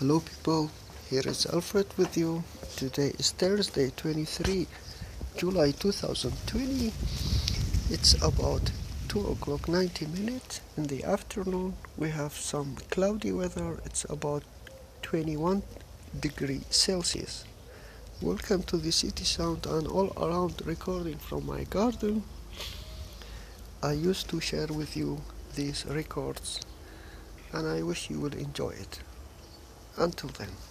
Hello 0.00 0.20
people, 0.20 0.70
here 1.10 1.26
is 1.26 1.44
Alfred 1.44 1.86
with 1.98 2.16
you. 2.16 2.42
Today 2.74 3.12
is 3.18 3.32
Thursday 3.32 3.90
23 3.94 4.66
July 5.36 5.72
2020. 5.72 6.90
It's 7.90 8.14
about 8.22 8.72
2 9.08 9.26
o'clock 9.26 9.68
90 9.68 10.06
minutes 10.06 10.62
in 10.78 10.84
the 10.84 11.04
afternoon. 11.04 11.74
We 11.98 12.08
have 12.08 12.32
some 12.32 12.76
cloudy 12.90 13.30
weather. 13.30 13.78
It's 13.84 14.06
about 14.08 14.42
21 15.02 15.62
degree 16.18 16.62
Celsius. 16.70 17.44
Welcome 18.22 18.62
to 18.72 18.78
the 18.78 18.92
city 18.92 19.24
sound 19.24 19.66
and 19.66 19.86
all 19.86 20.14
around 20.16 20.62
recording 20.64 21.18
from 21.18 21.44
my 21.44 21.64
garden. 21.64 22.24
I 23.82 23.92
used 23.92 24.30
to 24.30 24.40
share 24.40 24.68
with 24.68 24.96
you 24.96 25.20
these 25.56 25.84
records 25.84 26.58
and 27.52 27.68
I 27.68 27.82
wish 27.82 28.08
you 28.08 28.18
will 28.18 28.32
enjoy 28.32 28.70
it. 28.70 29.00
Until 30.00 30.30
then. 30.30 30.69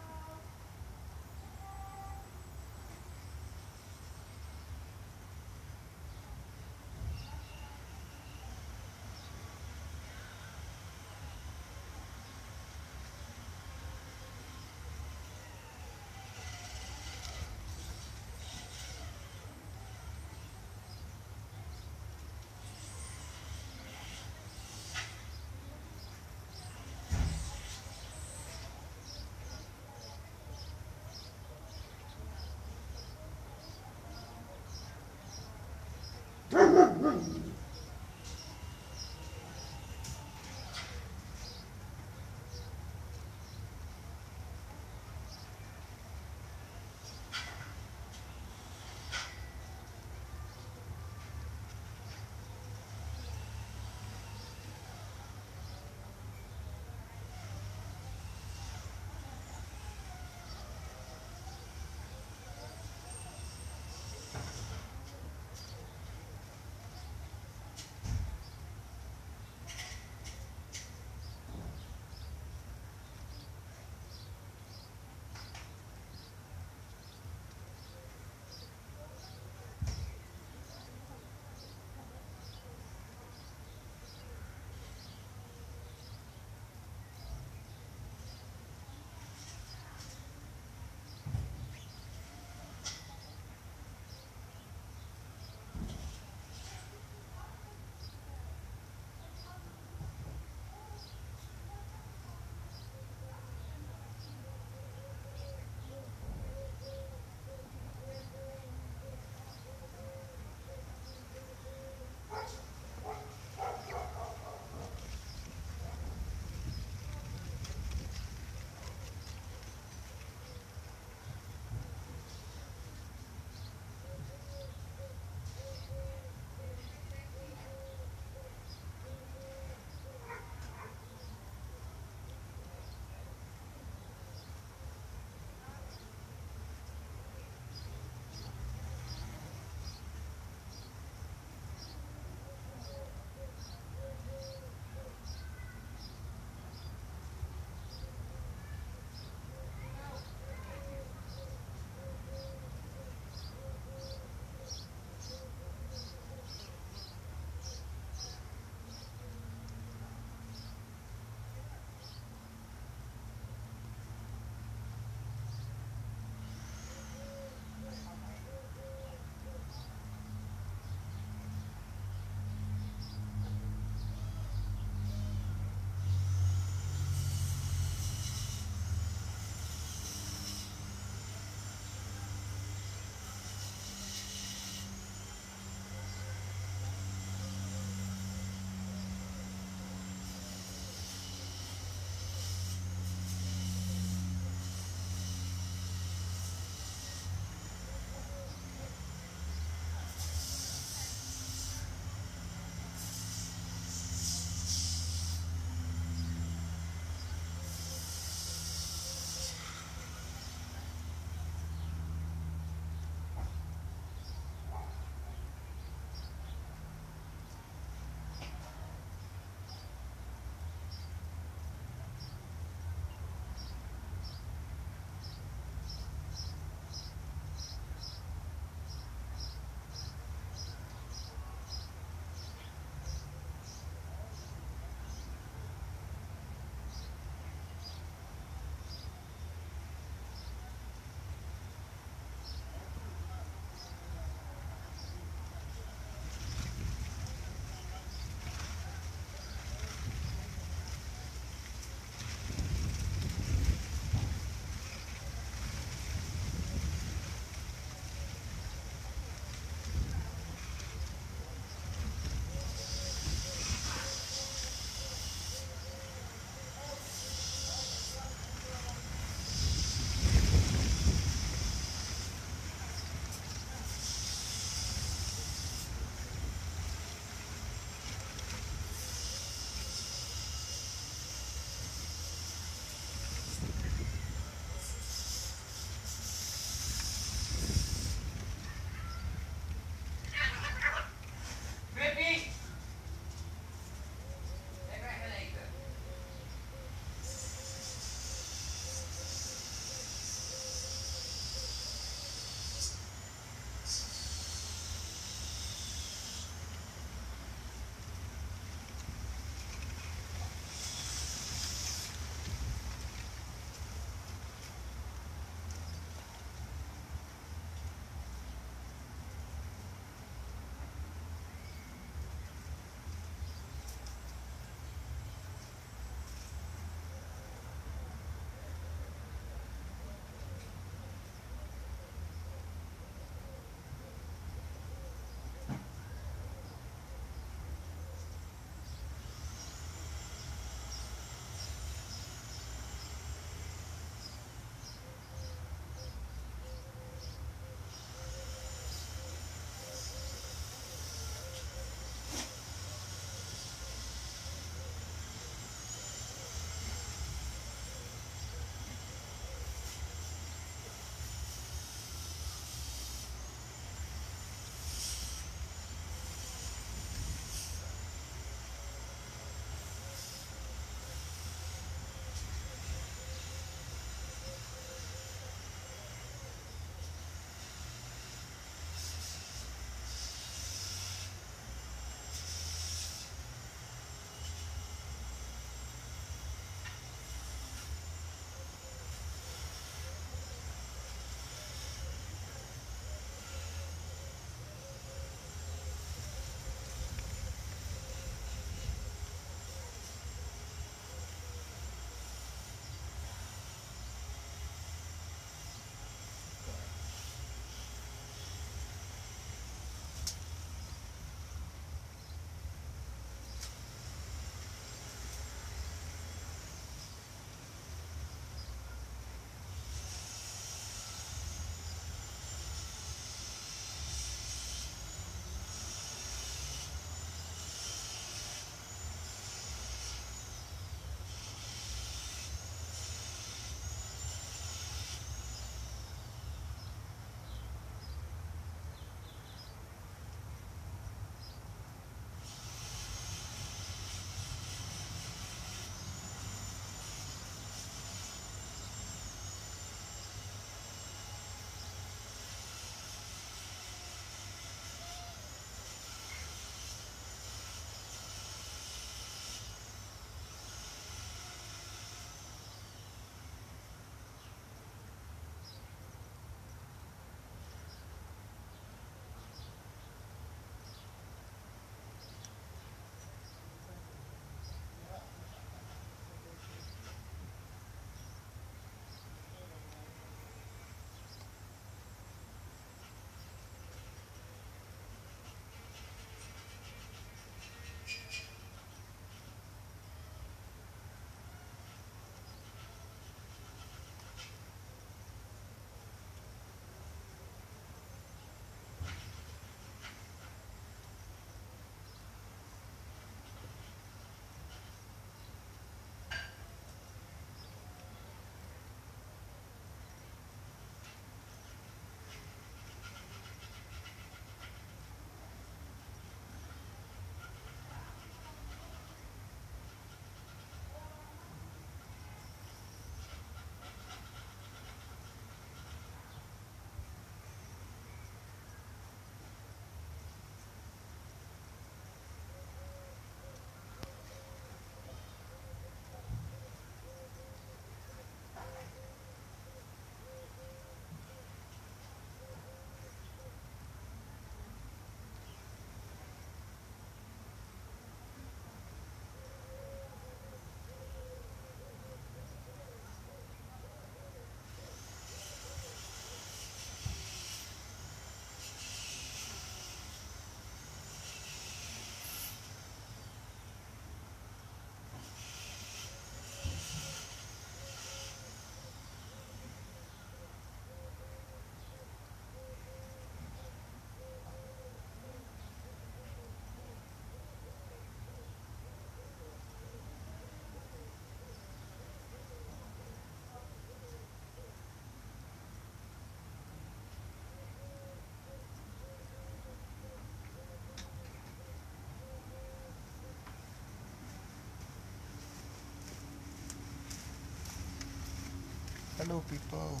Hello 599.22 599.42
people, 599.50 600.00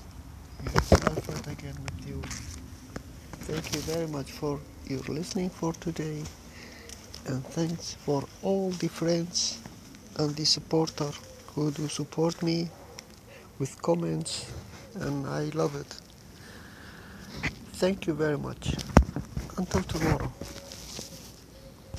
here's 0.62 0.92
Alfred 0.92 1.46
again 1.46 1.76
with 1.84 2.08
you. 2.08 2.22
Thank 3.44 3.74
you 3.74 3.80
very 3.82 4.06
much 4.06 4.30
for 4.32 4.58
your 4.86 5.02
listening 5.08 5.50
for 5.50 5.74
today 5.74 6.22
and 7.26 7.44
thanks 7.44 7.92
for 8.06 8.24
all 8.42 8.70
the 8.70 8.88
friends 8.88 9.58
and 10.16 10.34
the 10.36 10.46
supporter 10.46 11.10
who 11.48 11.70
do 11.70 11.86
support 11.88 12.42
me 12.42 12.70
with 13.58 13.82
comments 13.82 14.50
and 14.94 15.26
I 15.26 15.50
love 15.52 15.76
it. 15.76 15.94
Thank 17.74 18.06
you 18.06 18.14
very 18.14 18.38
much. 18.38 18.74
Until 19.58 19.82
tomorrow. 19.82 20.32